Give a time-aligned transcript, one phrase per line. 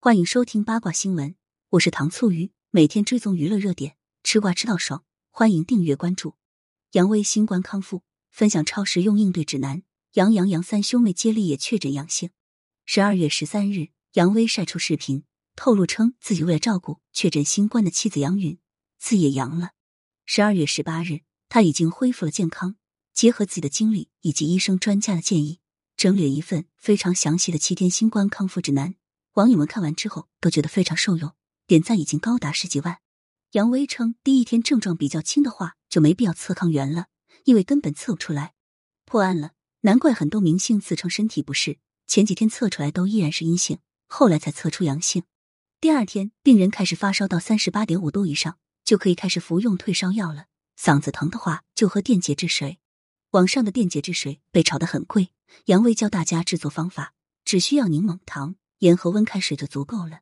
[0.00, 1.34] 欢迎收听八卦新闻，
[1.70, 6.36] 我是糖醋鱼，每天追踪娱乐热点，吃瓜吃到爽，欢迎订阅关注。
[6.92, 9.82] 杨威新冠康复，分享超实用应对指南。
[10.12, 12.30] 杨洋杨三兄妹接力也确诊阳性。
[12.86, 15.24] 十二月十三日，杨威晒出视频，
[15.56, 18.56] 透露称自己为了照顾确诊新冠的妻子杨云，
[19.00, 19.72] 自也阳了。
[20.24, 22.76] 十二月十八日，他已经恢复了健康，
[23.12, 25.58] 结合自己的经历以及医生专家的建议，
[25.96, 28.94] 整理了一份非常详细的七天新冠康复指南。
[29.38, 31.32] 网友们看完之后都觉得非常受用，
[31.68, 32.98] 点赞已经高达十几万。
[33.52, 37.06] 杨威称，第一天症状比较轻的话，就没必要测抗原了，
[37.44, 38.54] 因为根本测不出来。
[39.04, 45.22] 破案了，难怪很多明星自称身体不适，前几天测出来都依然是阴性，后来才测出阳性。
[45.80, 50.46] 第二天，病人开始发烧到三十八点五度以上，就可以开始服用退烧药了。
[50.76, 52.80] 嗓子疼的话，就喝电解质水。
[53.30, 55.30] 网上的电解质水被炒得很贵，
[55.66, 58.56] 杨威教大家制作方法，只需要柠檬糖。
[58.78, 60.20] 盐和温开水就足够了。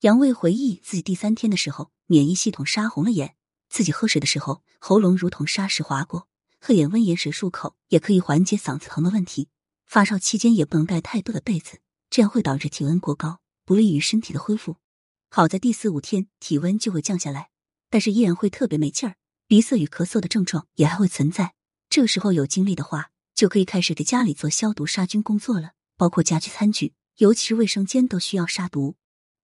[0.00, 3.36] 杨卫回忆自己第三天的时候，免疫系统杀红了眼，
[3.68, 6.28] 自己喝水的时候喉咙如同砂石划过，
[6.60, 9.48] 喝点温盐水漱口也可以缓解嗓子疼的问题。
[9.86, 11.78] 发烧期间也不能盖太多的被子，
[12.10, 14.76] 这样会导致体温过高，不利于身体的恢复。
[15.30, 17.50] 好在第四五天体温就会降下来，
[17.88, 21.54] 但是依然会特别没劲儿，鼻塞与咳嗽的症状也还会存在。
[21.88, 26.94] 这个时候有精力的话，就可以开始给家里做消毒杀菌工作了，包括家居餐具。
[27.16, 28.96] 尤其是卫生间都需要杀毒，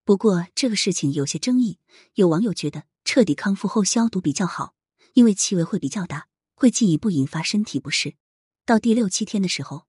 [0.05, 1.79] 不过这个事情有些争议。
[2.15, 4.75] 有网友觉得彻底康复后消毒比较好，
[5.13, 8.15] 因为气味会比较大，会进一步引发身体不适。
[8.65, 9.87] 到第六七天的时候，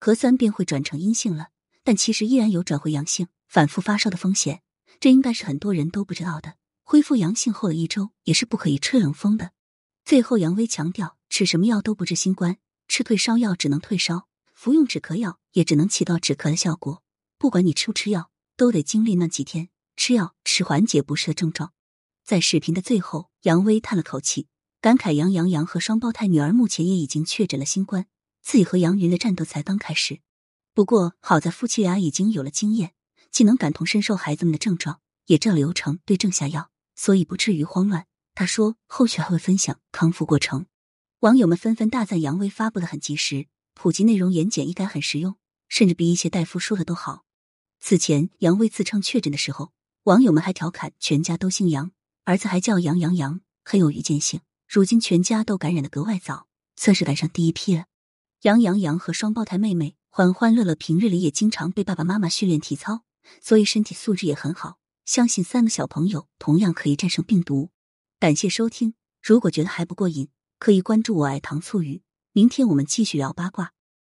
[0.00, 1.48] 核酸便会转成阴性了，
[1.82, 4.62] 但其实依然有转回阳性、反复发烧的风险。
[5.00, 6.54] 这应该是很多人都不知道的。
[6.82, 9.50] 恢复阳性后的一周也是不可以吹冷风的。
[10.04, 17.02] 最后，杨威强调，吃什么药都不治新冠，吃退烧药只能退烧，服用止咳药也只能起到止咳的效果。
[17.38, 21.72] 不管你吃不吃药，都得经历那几天吃药吃缓解不适的症状。
[22.24, 24.48] 在视频的最后，杨威叹了口气，
[24.80, 28.06] 感慨杨洋洋和双胞胎女儿目前也已经确诊了新冠，
[28.42, 30.20] 自己和杨云的战斗才刚开始。
[30.72, 32.94] 不过好在夫妻俩已经有了经验，
[33.30, 38.06] 既能感同身受孩子们的症状，也照流程对症下药，所以不至于慌乱。
[38.34, 40.66] 他说后续还会分享康复过程。
[41.20, 45.36] 网友们纷纷大赞杨威发布的很及时，普及内容言简意赅，很实用，
[45.68, 47.25] 甚至比一些大夫说的都好。
[47.80, 49.72] 此前，杨威自称确诊的时候，
[50.04, 51.92] 网友们还调侃全家都姓杨，
[52.24, 54.40] 儿子还叫杨洋洋，很有预见性。
[54.68, 57.84] 如今全家都感染的格外早，算是赶上第一批了。
[58.42, 63.04] 杨洋洋和双胞胎妹妹欢欢乐乐，平日里也经常被爸爸妈妈训练体操，
[63.40, 64.78] 所以身体素质也很好。
[65.04, 67.70] 相信三个小朋友同样可以战胜病毒。
[68.18, 70.28] 感谢收听，如果觉得还不过瘾，
[70.58, 72.02] 可以关注我爱糖醋鱼。
[72.32, 73.75] 明天我们继续聊八卦。